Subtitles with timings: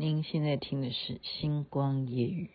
[0.00, 2.48] 您现在听的是《星光夜雨。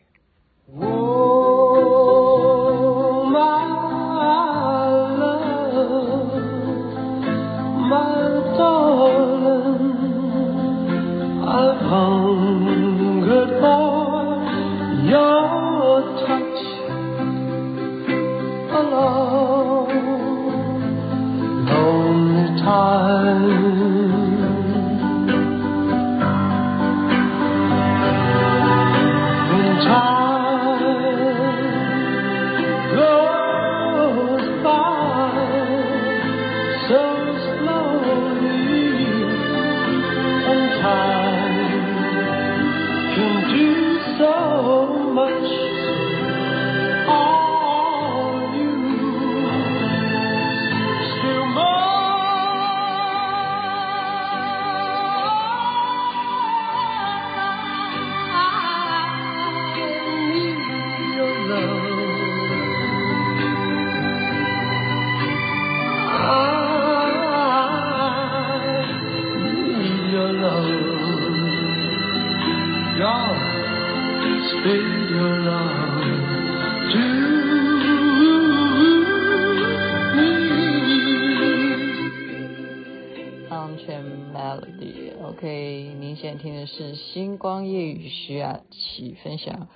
[84.58, 86.62] OK，您现在听的》。
[86.66, 89.68] 是星光夜雨徐雅琪分享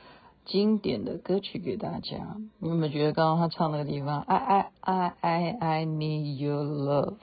[0.46, 2.38] 经典的歌曲给大家。
[2.60, 7.16] 你有没有觉得刚刚他唱那个地方，I I I I I need your love，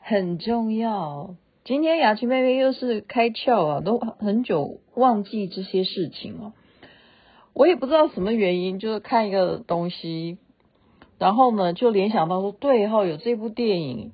[0.00, 1.36] 很重要。
[1.64, 6.52] 今天雅琪妹妹又是开窍啊，都很久忘记这些事情了。
[7.52, 10.38] 我也不知道什么原因，就是看一个东西，
[11.18, 14.10] 然后呢就联想到说，对哈，有这部电影。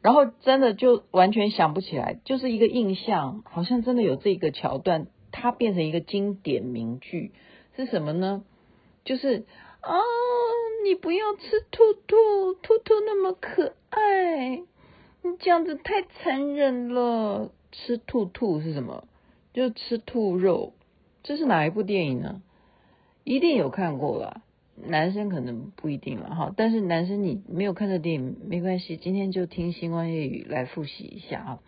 [0.00, 7.32] 然后真的就完全想不起来，就是一个印象，好像真的有这个桥段，它变成一个经典名句
[7.76, 8.44] 是什么呢？
[9.04, 9.44] 就是
[9.80, 9.96] 啊，
[10.84, 14.56] 你不要吃兔兔，兔兔那么可爱，
[15.22, 17.50] 你这样子太残忍了。
[17.70, 19.04] 吃兔兔是什么？
[19.52, 20.72] 就吃兔肉。
[21.22, 22.40] 这是哪一部电影呢？
[23.24, 24.42] 一定有看过吧。
[24.86, 31.58] 男生可能不一定了哈，但是男生你没有看这电影没关系，今天就听星光夜语来复习一下啊。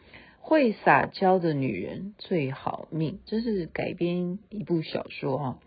[0.43, 5.59] 会撒娇的女人最好命，这是改编一部小说哈，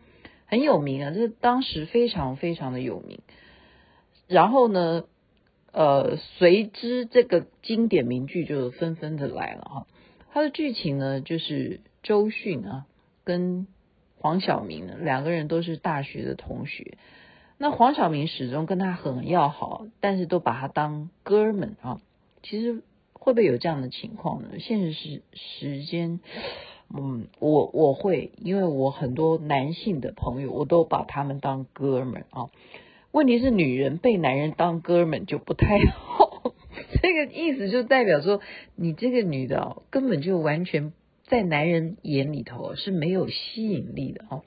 [0.46, 3.20] 很有名啊，这当时非常非常的有名。
[4.28, 5.04] 然后呢，
[5.72, 9.88] 呃，随之这个经典名句就纷纷的来了哈。
[10.32, 12.86] 它的剧情呢，就是周迅啊
[13.24, 13.68] 跟
[14.18, 16.98] 黄晓明两个人都是大学的同学。
[17.64, 22.02] 那黄晓明始终跟他很要好，但是都把他当哥们啊。
[22.42, 24.50] 其实会不会有这样的情况呢？
[24.60, 26.20] 现实时时间，
[26.94, 32.50] 嗯，我我会，因为我很多男性的朋友，我都把他们当哥们啊。
[33.14, 36.52] 问题是女人被男人当哥们就不太好，
[37.02, 38.42] 这个意思就代表说，
[38.76, 40.92] 你这个女的根本就完全
[41.28, 44.42] 在男人眼里头是没有吸引力的啊。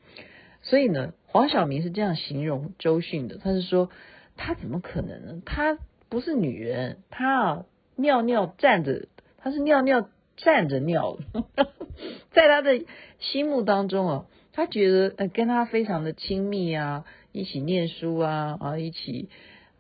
[0.67, 1.15] 所以呢。
[1.29, 3.91] 黄晓明是这样形容周迅的，他是说，
[4.39, 5.43] 他怎么可能呢？
[5.45, 5.77] 他
[6.09, 11.19] 不是女人，他啊尿尿站着，他是尿尿站着尿，
[12.33, 12.83] 在他的
[13.19, 19.29] 心目当中啊，他觉得呃跟他非常的亲密啊，一起念书啊啊，一起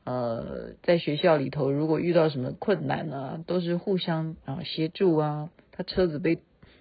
[0.04, 5.48] 呃在学校里头，如果遇到什么困难啊，都是互相啊协助啊。
[5.72, 6.38] 他车子被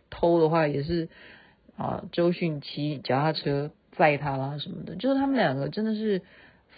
[0.09, 1.07] 偷的话，也是
[1.77, 3.71] 啊周迅骑脚踏车。
[3.97, 6.21] 载他啦什么的，就是他们两个真的是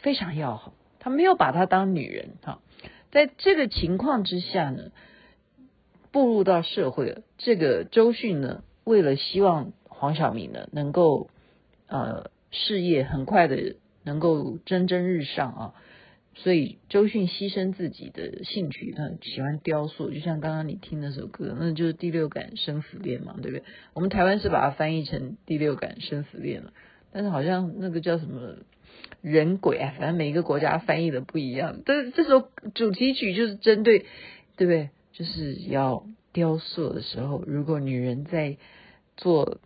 [0.01, 2.61] 非常要好，他没有把她当女人哈。
[3.11, 4.91] 在这个情况之下呢，
[6.11, 11.29] 步入到社会了，这个周迅呢，为了希望黄晓明呢能够
[11.87, 15.73] 呃事业很快的能够蒸蒸日上啊，
[16.35, 23.63] 所以周迅牺牲自己的兴趣，他喜欢雕塑，就像刚刚你听那首歌，那就是《第六感生死恋》嘛，对不对？
[23.93, 26.73] 我们台湾是把它翻译成《第六感生死恋》了。
[27.17, 28.57] 但是好像那个叫什么
[29.21, 31.79] 人鬼啊，反正每一个国家翻译的不一样。
[31.83, 34.05] 但是这首主题曲就是针对，
[34.55, 34.91] 对不对？
[35.13, 38.57] 就是要雕塑的时候，如果女人在
[39.15, 39.57] 做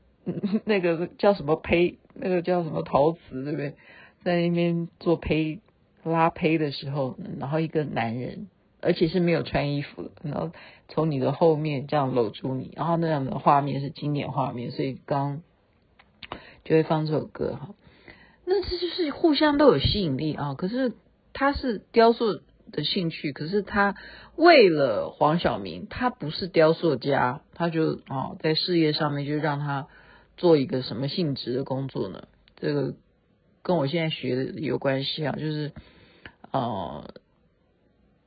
[0.63, 3.73] 那个叫什么胚，那个叫什么陶瓷，对不对？
[4.23, 5.59] 在那边做胚
[6.03, 8.47] 拉胚的时候，然后一个男人，
[8.79, 10.51] 而且是没有穿衣服的，然后
[10.87, 15.41] 从你的后面这样搂住你，然后那样的画面是经典画面，所以刚。
[16.71, 17.75] 就会放这首歌哈，
[18.45, 20.53] 那这就是互相都有吸引力啊。
[20.53, 20.93] 可是
[21.33, 22.39] 他是雕塑
[22.71, 23.97] 的兴趣，可是他
[24.37, 29.89] 为了黄晓明，他不是雕塑家，他就啊在事业上面就让他
[30.37, 32.29] 做一个什么性质的工作呢？
[32.55, 32.93] 这个
[33.63, 35.73] 跟我现在学的有关系啊，就是
[36.51, 37.13] 呃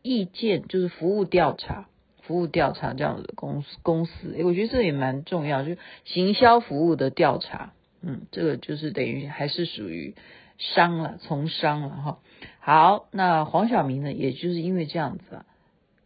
[0.02, 1.88] 意见就是服务调查，
[2.20, 7.72] 服务调查这样子的公司公司，诶，我觉得这也蛮重要，就行销服务的调查，
[8.06, 10.14] 嗯，这个就是等于还是属于。
[10.56, 12.18] 商了，从商了哈。
[12.60, 14.12] 好，那黄晓明呢？
[14.12, 15.46] 也就是因为这样子啊，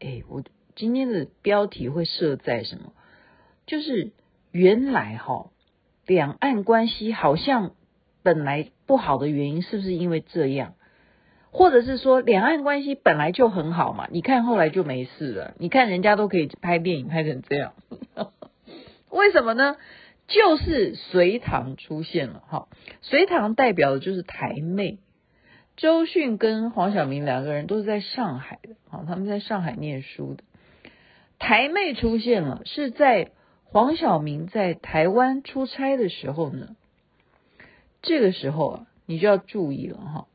[0.00, 0.42] 哎，我
[0.74, 2.94] 今天的标题会设在什么？
[3.66, 4.12] 就是
[4.50, 5.50] 原来哈，
[6.06, 7.72] 两岸关系好像
[8.22, 10.72] 本来不好的原因，是不是因为这样？
[11.50, 14.08] 或者是说，两岸关系本来就很好嘛？
[14.10, 15.54] 你看后来就没事了。
[15.58, 17.74] 你看人家都可以拍电影拍成这样，
[19.12, 19.76] 为什么呢？
[20.28, 22.68] 就是隋唐出现了哈，
[23.00, 24.98] 隋唐代表的就是台妹，
[25.76, 30.44] 周迅跟黄晓明两个人都是在上海的，好，他们在上海念书的。
[31.38, 33.30] 台妹出现了，是在
[33.64, 36.76] 黄晓明在台湾出差的时候呢。
[38.02, 40.26] 这个时候啊，你就要注意了哈，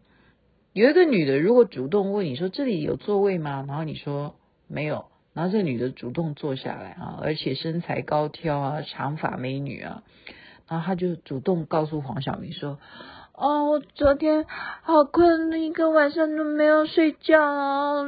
[0.74, 3.64] 有一个女的如果主动问你说，这里有座位吗？
[3.68, 4.36] 然后你说
[4.68, 5.06] 没有。
[5.34, 10.04] 然后这个女的主动坐下来啊，而且身材高挑啊，长发美女啊，
[10.68, 12.78] 然后她就主动告诉黄晓明说
[13.34, 14.46] ：“哦，我昨天
[14.84, 18.06] 好困，一个晚上都没有睡觉哦，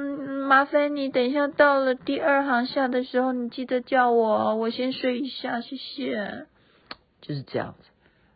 [0.48, 6.46] 麻烦你等一下到了第二行下的时候，你记得叫我，我先睡一下，谢谢。”
[7.22, 7.90] 就是这样子。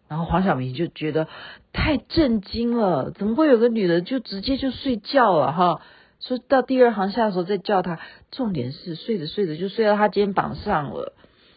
[0.07, 1.27] 然后黄晓明就觉得
[1.71, 5.81] 太震惊了，怎么会有个女的就直接就睡觉了哈？
[6.29, 7.99] 说到第二行下的时候再叫他，
[8.29, 11.13] 重点是睡着睡着就睡到他肩膀上了，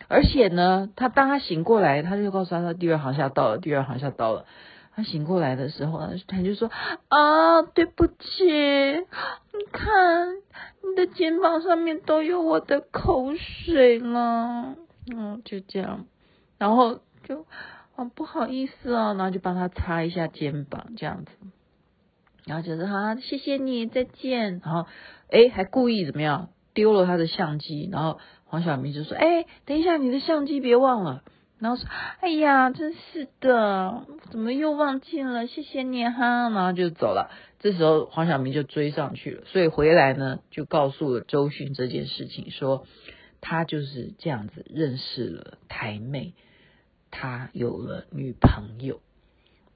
[0.08, 4.46] 而且呢，他当他醒过来，他就告诉他说第二行下到了，第二行下到了。
[4.94, 6.70] 他醒过来的时候呢，他就说
[7.08, 8.14] 啊，对不起，
[8.44, 10.36] 你看
[10.82, 14.74] 你的肩膀上面都有我的口水了，
[15.14, 16.06] 嗯，就这样，
[16.56, 17.46] 然后就
[17.94, 21.30] 啊不好意思啊，然后就帮他擦一下肩膀，这样子。
[22.46, 24.60] 然后就是好，谢谢你，再见。
[24.64, 24.86] 然后，
[25.30, 27.88] 哎，还故意怎么样丢了他的相机？
[27.92, 31.22] 然后黄晓明就说：“哎，等一下，你的相机别忘了。”
[31.60, 31.86] 然后说
[32.20, 35.46] ：“哎呀，真是的，怎么又忘记了？
[35.46, 37.30] 谢谢你哈。”然后就走了。
[37.60, 42.84] 这时候黄晓明就追上去了，所以回来呢，就告诉了周迅这件事情，说
[43.40, 46.34] 他就是这样子认识了台妹，
[47.12, 49.00] 他有了女朋友。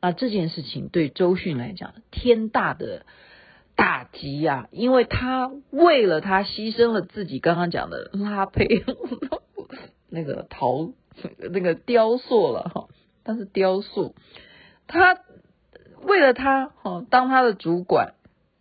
[0.06, 3.06] 那这件事情对周迅来讲天大的
[3.74, 8.84] 打击呀，因为他为了他牺牲了自己，刚刚讲的拉胚
[10.08, 10.92] 那个陶
[11.38, 12.86] 那个雕塑了哈，
[13.24, 14.14] 但是雕塑，
[14.86, 15.18] 他
[16.02, 18.14] 为了他哈当他的主管，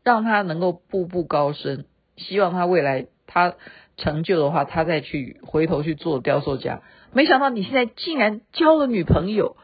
[0.03, 1.85] 让他能够步步高升，
[2.17, 3.53] 希望他未来他
[3.97, 6.81] 成就的话，他再去回头去做雕塑家，
[7.13, 9.57] 没想到你现在竟然交了女朋友，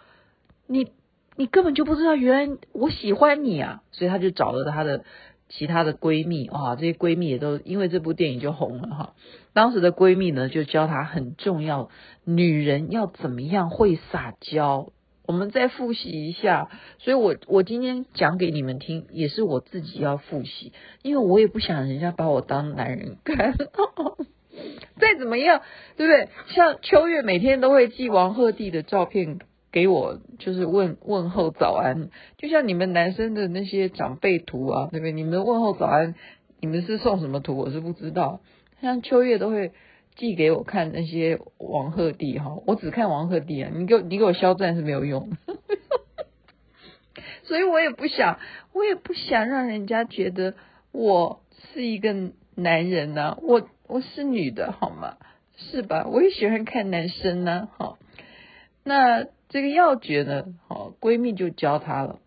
[0.68, 0.92] 你。
[1.42, 3.82] 你根本就不知道，原来我喜欢你啊！
[3.92, 5.04] 所以她就找了她的
[5.50, 9.14] 其他的闺蜜啊，这些闺蜜也都因为这部电影就红了哈。
[9.52, 11.90] 当时的闺蜜呢，就教她很重要，
[12.26, 14.90] 女人要怎么样会撒娇。
[15.26, 23.56] 我们再复习一下，所以我我今天讲给你们听，也是我自己要复习，因为我也不想人家把我当男人看。
[25.02, 25.62] 再怎么样，
[25.98, 26.30] 对不对？
[26.54, 29.40] 像秋月每天都会寄王鹤棣的照片。
[29.72, 35.14] 给我就是问问候早安，就像你们男生的那些长辈图啊，对不对？
[35.14, 36.14] 你们问候早安，
[36.60, 37.56] 你们是送什么图？
[37.56, 38.42] 我是不知道。
[38.82, 39.72] 像秋月都会
[40.16, 45.30] 寄给我看那些王鹤棣哈，我只看王鹤棣啊，你给我你给我肖战是没有用，
[47.44, 48.40] 所以我也不想，
[48.74, 50.56] 我也不想让人家觉得
[50.92, 51.40] 我
[51.72, 52.14] 是一个
[52.56, 55.16] 男人呐、我我是女的好吗？
[55.56, 56.06] 是吧？
[56.12, 57.98] 我也喜欢看男生呢、啊，好，
[58.84, 59.28] 那。
[59.52, 62.20] 这个要诀呢，好，闺蜜就教她了。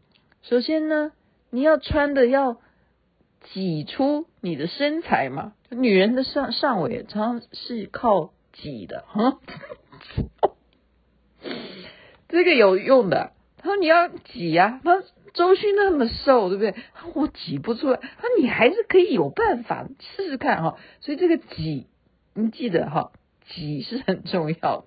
[0.42, 1.10] 首先呢，
[1.48, 2.58] 你要穿的要
[3.54, 5.54] 挤出你的身材嘛。
[5.70, 9.38] 女人的上上围常常是靠挤的，哈，
[12.28, 13.32] 这个有用的。
[13.56, 15.02] 他说你要挤呀，他
[15.32, 16.74] 周迅那么瘦，对不对？
[17.14, 17.96] 我挤不出来。
[17.96, 20.76] 他说你还是可以有办法试试看哈。
[21.00, 21.86] 所以这个挤，
[22.34, 23.12] 你记得哈，
[23.48, 24.84] 挤是很重要。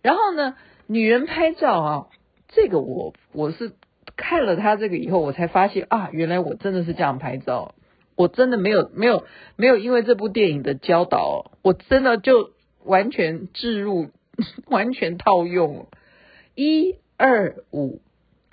[0.00, 0.56] 然后呢？
[0.86, 2.06] 女人拍照啊，
[2.48, 3.72] 这个我我是
[4.16, 7.74] 看了他这个以后，我才发现啊，原来我真的是这样拍照，
[8.16, 9.24] 我真的没有没有
[9.56, 12.52] 没有因为这部电影的教导，我真的就
[12.84, 14.10] 完全置入，
[14.68, 15.88] 完全套用，
[16.54, 18.00] 一二五，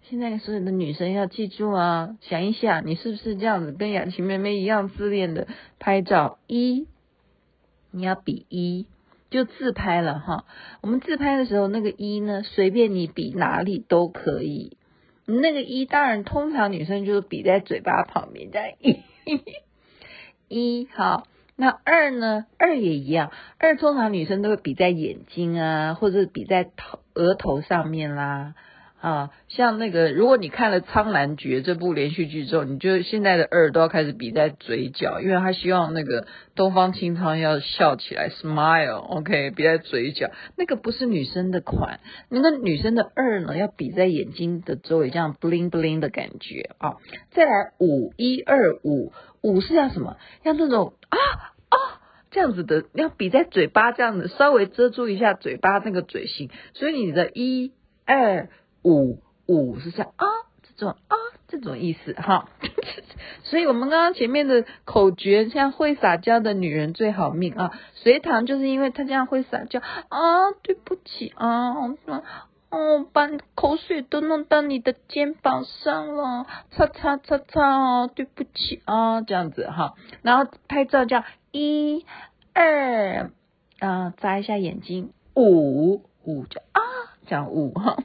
[0.04, 5.48] 现在所有的女生要记住啊，想一想，你是不是这样子跟雅琪妹妹一样自恋的
[5.80, 6.40] 拍照？
[6.48, 6.88] 一，
[7.92, 8.88] 你要比一，
[9.32, 10.46] 就自拍了哈。
[10.82, 14.78] 我们自拍的时候，那个一呢，随便你比哪里都可以。
[15.26, 19.00] 那个一，当然通常女生就是比在嘴巴旁边， 在一，
[20.48, 21.26] 一好。
[21.56, 22.48] 那二呢？
[22.58, 28.56] 二也一样，二通常女生都会比在眼睛啊，或者比在头额头上面啦。
[29.02, 46.98] 啊，像那个，如果你看了《苍兰诀》这部连续剧之后，你就现在的二都要开始比在嘴角，因为他希望那个东方青苍要笑起来，smile，OK，比在嘴角，那个不是女生的款，那个女生的二呢，要比在眼睛的周围，这样 bling bling 的感觉啊。
[47.32, 50.18] 再来五一二五，五是要什么？
[50.44, 51.18] 要那种啊
[51.70, 51.78] 啊
[52.30, 57.74] 这样子的，要比在嘴巴这样子，稍微遮住一下嘴巴那个嘴型，所以你的一
[58.06, 58.48] 二。
[58.84, 60.26] 五五是这样啊，
[60.64, 61.16] 这种啊，
[61.48, 62.50] 这种意思哈。
[63.44, 67.72] 所以我们刚刚前面的口诀，像会撒娇的女人最好命啊。
[67.94, 71.74] 隋唐就是因为她这样会撒娇啊，对不起啊，
[72.70, 79.96] 哦，把口水都弄到你的肩膀上了，擦擦擦擦哦，对不起啊，这样子哈。
[80.22, 82.06] 然后拍照叫一
[82.54, 83.30] 二
[83.80, 86.82] 啊，眨一下眼睛，五五叫啊。
[87.32, 88.04] 讲五哈，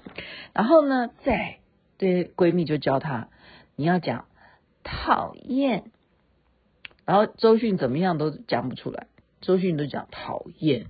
[0.52, 1.56] 然后呢，再
[1.98, 3.26] 对闺蜜就教她，
[3.74, 4.26] 你要讲
[4.84, 5.90] 讨厌，
[7.04, 9.08] 然后周迅怎么样都讲不出来，
[9.40, 10.86] 周迅都讲讨厌，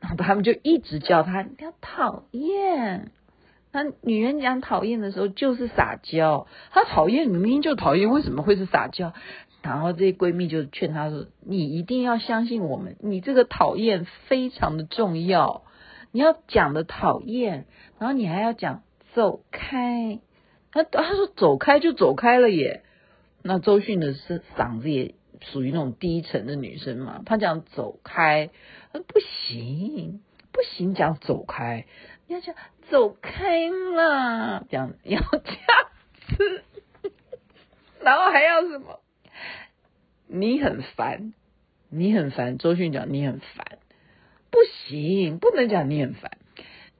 [0.00, 3.12] 然后他们就一直教她，你要讨厌。
[3.70, 9.12] 那女人讲讨厌的时候就是撒娇，她讨厌明明就讨厌，为什么会是撒娇？
[9.62, 15.62] 然后这些闺蜜就劝她说，你一定要相信我们，你这个讨厌非常的重要。
[16.12, 17.66] 你要讲的讨厌，
[17.98, 18.82] 然后你还要讲
[19.14, 20.20] 走开。
[20.70, 22.84] 他他说走开就走开了耶。
[23.42, 28.50] 那周迅的是嗓子也属于那种低沉的女生嘛，她讲走开，
[28.92, 31.86] 不行不行，讲走开，
[32.28, 32.54] 你要讲
[32.88, 35.88] 走开嘛，讲要这样
[36.38, 36.62] 子，
[38.00, 39.00] 然后还要什么？
[40.28, 41.34] 你很烦，
[41.90, 42.56] 你很烦。
[42.58, 43.78] 周迅讲你很烦。
[44.52, 46.30] 不行，不能讲你很烦，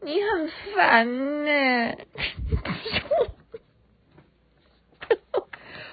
[0.01, 1.97] 你很烦呢。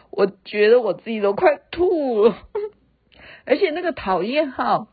[0.10, 2.48] 我觉得我自己都快吐了，
[3.46, 4.88] 而且那个讨厌哈，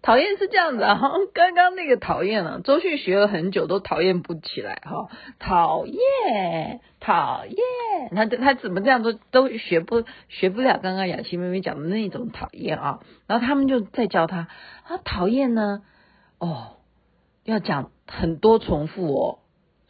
[0.00, 1.00] 讨厌是这样子啊，
[1.34, 7.56] 刚刚那个讨厌啊，周迅学了很久都讨厌不起来哈，讨厌，讨厌，
[8.14, 14.48] 他他怎么这样都都学不学不了刚刚雅琪妹妹讲的那种讨厌啊，然后他们就在教他。
[14.84, 15.82] 他讨厌呢，
[16.38, 16.76] 哦，
[17.44, 19.38] 要讲很多重复哦，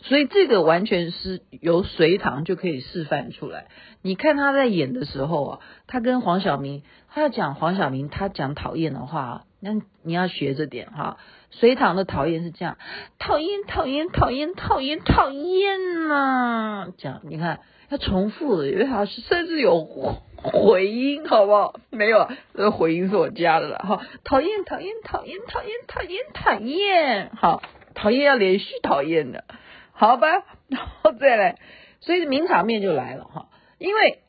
[0.01, 3.67] 所以这个完全是由隋唐就可以示范出来。
[4.03, 9.71] 你看他在演的时候啊，他跟黄晓明，他要讲黄晓明，他讲讨厌的话，那
[10.03, 11.19] 你要学着点哈。
[11.51, 12.77] 隋唐的讨厌是这样，
[13.19, 20.23] 讨厌讨厌讨厌讨厌讨厌呐，这样你看要重复的，因为他是甚至有。
[20.41, 21.81] 回音好不好？
[21.91, 24.07] 没有，这个回音是我加的了哈。
[24.23, 27.31] 讨厌，讨厌，讨厌，讨厌，讨厌，讨厌。
[27.35, 27.61] 好，
[27.93, 29.43] 讨厌要连续讨厌的，
[29.91, 30.29] 好吧？
[30.69, 31.59] 然后再来，
[31.99, 33.49] 所以名场面就来了哈。
[33.79, 34.21] 因为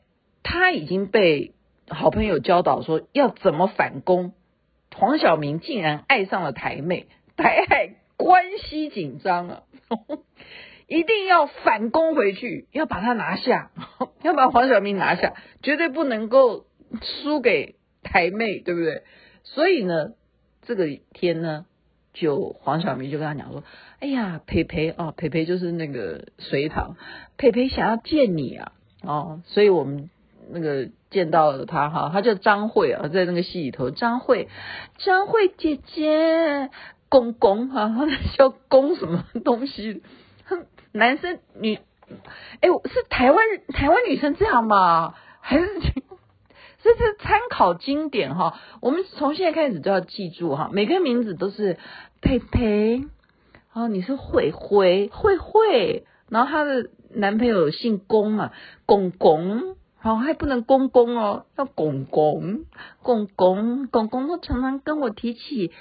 [0.42, 1.54] 他已经被
[1.88, 4.32] 好朋友教导说要怎么反攻，
[4.96, 7.06] 黄晓明竟然爱上了台妹，
[7.36, 9.62] 台海关系紧张啊。
[10.86, 13.70] 一定要反攻回去，要把他拿下，
[14.22, 16.66] 要把黄晓明拿下，绝对不能够
[17.00, 19.04] 输给台妹，对不对？
[19.44, 20.14] 所以呢，
[20.62, 21.64] 这个天呢，
[22.12, 23.62] 就黄晓明就跟他讲说
[24.00, 26.96] ：“哎呀，培培哦，培培就是那个隋唐，
[27.38, 28.72] 培培想要见你啊，
[29.04, 30.10] 哦，所以我们
[30.50, 34.48] 那个见到了他哈，他叫张慧啊，在那个戏里头，张慧，
[34.98, 36.70] 张慧姐姐，
[37.08, 40.02] 公公哈，他叫公什么东西？”
[40.92, 41.78] 男生女，
[42.60, 43.38] 哎，是台湾
[43.68, 45.14] 台湾女生这样吗？
[45.40, 45.66] 还是
[46.82, 48.58] 这是参考经典哈？
[48.80, 51.78] 我们从现在开始都要记住哈，每个名字都是
[52.20, 53.04] 佩佩，
[53.72, 58.50] 哦，你是慧慧慧慧，然后她的男朋友姓龚嘛，
[58.86, 59.12] 公
[60.02, 62.64] 公，好，还不能公公哦，要公公，
[63.02, 65.72] 公公公公都常常跟我提起。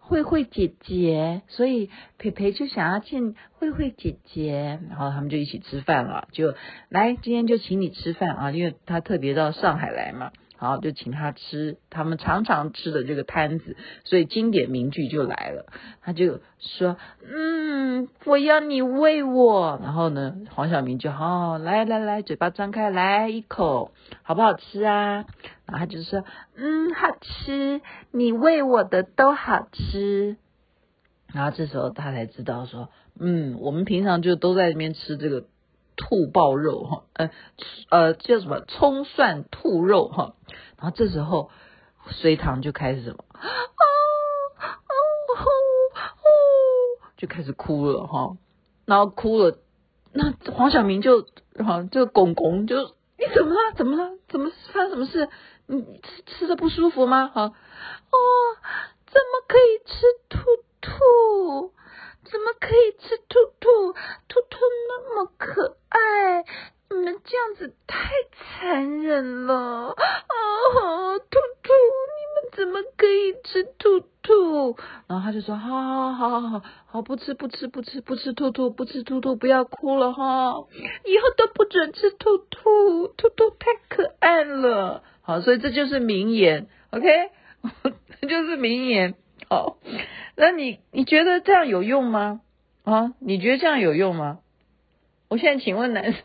[0.00, 6.28] 慧慧姐姐，所以培培就想要见慧慧姐姐，然后他们就一起吃饭了。
[6.32, 6.54] 就
[6.88, 10.32] 来，今天就请你吃饭啊，因为他特别到上海来嘛。
[10.60, 15.66] 然后就请他吃他们常常吃的这个摊子，所以经典名句就来了，
[16.02, 25.24] 他就说：“嗯，我要你喂我。”然后呢，黄晓明就、哦，来来来，嘴巴张开，来一口，好不好吃啊？
[25.66, 26.24] 然后他就说
[26.56, 30.36] ：“嗯，好吃，你喂我的都好吃。”
[31.32, 32.88] 然后这时候他才知道说
[33.20, 35.44] ：“嗯，我们平常就都在那边吃这个。”
[36.00, 37.30] 兔爆肉哈，呃
[37.90, 40.36] 呃叫什么葱蒜兔肉哈，
[40.78, 41.50] 然后这时候
[42.06, 43.84] 隋唐就开始什么啊啊
[44.56, 44.94] 啊啊，
[47.16, 48.36] 就开始哭了哈，
[48.86, 49.58] 然后哭了，
[50.12, 51.22] 那黄晓明就
[51.58, 52.76] 哈这个公公就
[53.18, 53.72] 你怎么了？
[53.76, 54.16] 怎么了？
[54.28, 55.28] 怎么发生什么事？
[55.66, 57.26] 你吃吃的不舒服吗？
[57.26, 57.52] 哈哦，
[59.06, 60.38] 怎么可以吃兔
[60.80, 61.74] 兔？
[62.24, 63.92] 怎么可以吃兔兔？
[64.28, 64.58] 兔兔
[64.88, 66.44] 那么可爱，
[66.90, 69.54] 你们这样子太残忍了
[69.90, 69.94] 啊！
[71.18, 71.72] 兔兔，
[72.16, 74.76] 你们怎么可以吃兔兔？
[75.06, 80.54] 然后他就说：好好好好好好，不吃不吃不吃不吃兔兔，不吃兔兔，不要哭了哈！
[81.04, 85.02] 以后都不准吃兔兔，兔兔太可爱了。
[85.20, 87.06] 好，所以这就是名言，OK，
[88.20, 89.14] 这就是名言。
[89.48, 89.76] 好。
[90.36, 92.40] 那你你觉得这样有用吗？
[92.84, 94.38] 啊，你觉得这样有用吗？
[95.28, 96.22] 我现在请问男生，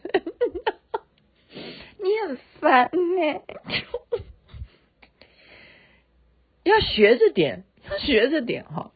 [1.98, 3.42] 你很烦呢，
[6.64, 8.92] 要学着点，要学着点哈。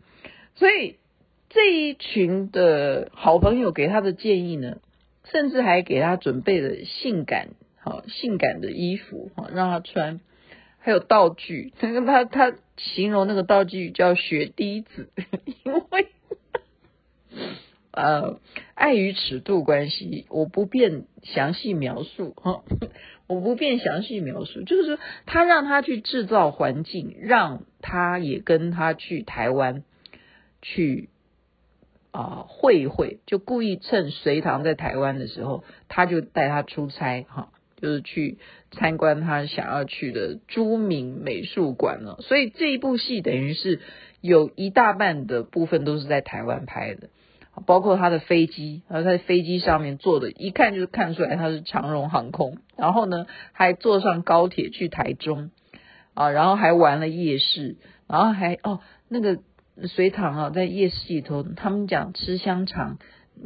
[0.56, 0.98] 所以
[1.50, 4.78] 这一群的好朋友给他的建议呢，
[5.26, 7.50] 甚至还给他准备了性感
[7.80, 10.22] 好性感的衣服哈，让他穿。
[10.80, 15.10] 还有道具， 他他形容那个道具叫血滴子，
[15.66, 16.08] 因为
[17.92, 18.40] 呃
[18.74, 22.64] 碍于尺度关系，我不便详细描述哈，
[23.28, 29.84] 我不便详细描述，就是说他让他去制造环境，让他也跟他去台湾
[30.62, 31.10] 去
[32.12, 37.50] 啊会一会，就故意趁隋唐在台湾的时候，他就带他出差哈。
[37.80, 38.40] 就是去
[38.72, 43.82] 参观他想要去的朱铭美术馆了，所以这一部戏等于是
[44.20, 47.10] 有一大半的部分都是在台湾拍的，
[47.66, 55.52] 包括他的飞机，然后他在飞机上面坐的，一看就是看出来他是长荣航空，然后呢还坐上高铁去台中
[56.14, 59.40] 啊，然后还玩了夜市，然后还哦那个
[59.88, 62.98] 隋唐啊在夜市里头，他们讲吃香肠，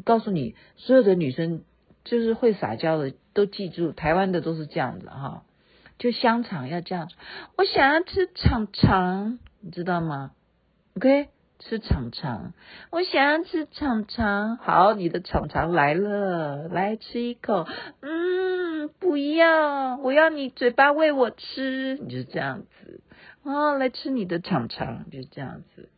[0.04, 1.64] 告诉你所有的女生。
[2.04, 5.44] 就是会撒娇的，都记住，台湾的都是这样子哈。
[6.00, 7.12] 就香肠要这样，
[7.60, 10.32] 我想要吃肠肠，你知道吗
[10.96, 11.28] ？OK，
[11.62, 12.54] 吃肠肠，
[12.90, 14.58] 我想要吃肠肠。
[14.58, 17.68] 好，你的肠肠来了，来吃一口。
[18.02, 23.02] 嗯，不要，我要你嘴巴喂我吃，你就是这样子。
[23.44, 25.90] 哦，来吃你的肠肠，就是这样子。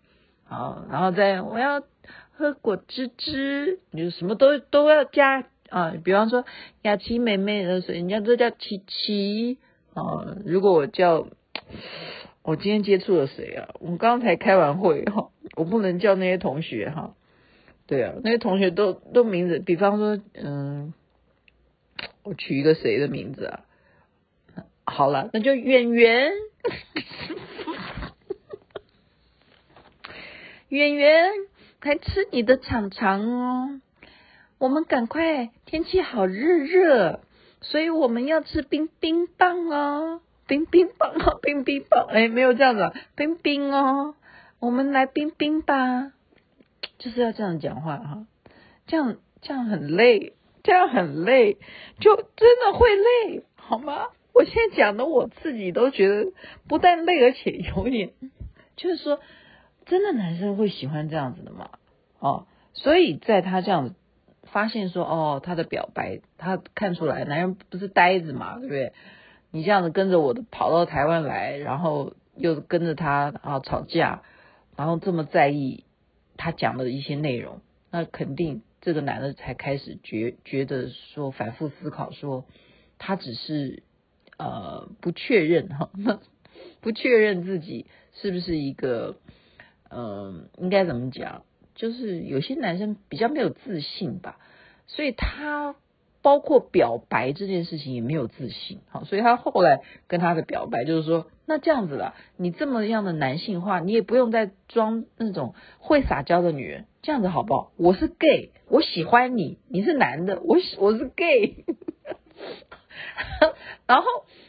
[0.44, 1.82] 好，然后再我要
[2.34, 5.46] 喝果汁汁，你就什么都都要加。
[5.70, 6.46] 啊，比方说
[6.84, 9.58] 雅琪妹妹的，所以人家都叫琪琪
[9.96, 10.38] 啊。
[10.46, 11.26] 如果我叫，
[12.44, 13.70] 我今天接触了谁啊？
[13.80, 17.16] 我刚才开完会哈，我不能叫那些同学哈。
[17.86, 20.94] 对啊，那些同学都都名字，比方说，嗯，
[22.24, 23.66] 我取一个谁的名字啊？
[24.86, 26.32] 好了，那就圆圆，
[30.70, 31.32] 圆圆，
[31.80, 33.82] 还吃你的肠肠哦。
[34.60, 37.20] 我们赶快，天气好热热，
[37.60, 44.16] 所以我们要吃冰冰棒哦，冰冰棒哦，冰冰棒，哎，没有这样子，冰冰哦，
[44.64, 46.14] 我们来冰冰吧，
[46.98, 48.26] 就是要这样讲话哈，
[48.88, 50.32] 这样这样很累，
[50.64, 51.58] 这样很累，
[52.00, 54.08] 就真的会累，好吗？
[54.34, 56.32] 我现在讲的我自己都觉得
[56.70, 58.12] 不但累，而且有点，
[58.78, 59.20] 就是说，
[59.86, 61.72] 真的男生会喜欢这样子的嘛？
[62.20, 63.94] 哦，所以在他这样。
[64.46, 68.94] 发现说哦，他的表白，他看出来男人不是呆子嘛，对不对？
[69.52, 74.22] 你这样子跟着我跑到台湾来，然后又跟着他啊吵架，
[74.76, 75.84] 然后这么在意
[76.38, 82.46] 他讲的一些内容，那肯定这个男的才开始觉觉得说反复思考说，
[82.98, 83.84] 他只是
[84.38, 85.90] 呃不确认哈，
[86.82, 89.18] 不确认自己是不是一个
[89.90, 91.44] 嗯、呃，应该怎么讲？
[91.76, 94.38] 就是有些男生比较没有自信吧，
[94.86, 95.76] 所以他
[96.24, 107.74] 包括表白这件事情也没有自信，好，所以他后来跟他的表白就是说，那这样子了，你这么样的男性化，你也不用再装那种会撒娇的女人，这样子好不好？
[107.76, 111.66] 我是 gay，我喜欢你，你是男的，我我是 gay，
[113.86, 114.08] 然后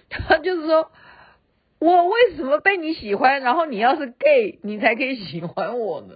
[0.08, 0.92] 他就是说，
[1.80, 3.42] 我为什么被你喜欢？
[3.42, 6.14] 然后你要是 gay，你才可以喜欢我呢？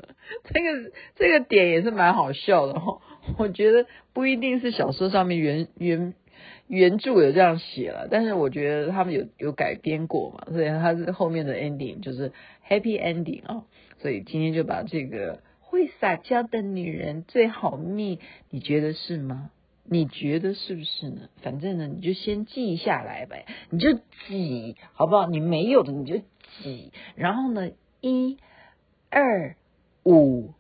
[0.55, 3.01] 这个这个点也是蛮好笑的哈。
[3.39, 6.15] 我觉得不一定是小说上面原原
[6.67, 12.33] 原著有这样写了，但是我觉得他们有有改编过嘛，所以他是后面的 ending 就是
[12.69, 13.65] happy ending 啊。
[13.99, 18.19] 所以今天就把这个会撒娇的女人最好命，
[18.51, 19.51] 你觉得是吗？
[19.91, 21.31] 你觉得是不是呢？
[21.41, 23.95] 反正呢，你就先记下来呗，你就
[24.29, 25.27] 记，好不好？
[25.27, 26.19] 你没有的你就
[26.63, 27.71] 记，然后呢，
[28.03, 28.37] 一、
[29.09, 29.57] 二、
[30.05, 30.53] 五，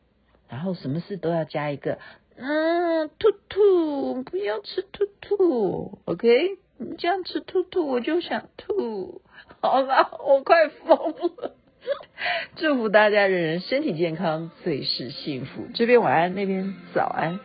[0.49, 1.99] 然后什么事都要加一个，
[2.41, 6.57] 嗯，兔兔，不要吃兔兔，OK？
[6.79, 9.23] 你这样吃兔兔，我就想吐，
[9.61, 11.57] 好了，我快疯了。
[12.55, 15.67] 祝福大家人人身体健康，最是幸福。
[15.75, 17.41] 这边晚安，那边早安。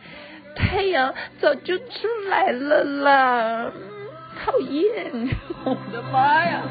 [0.54, 3.72] 太阳早就出来了啦，
[4.44, 5.28] 讨厌！
[5.66, 6.62] 我的妈呀！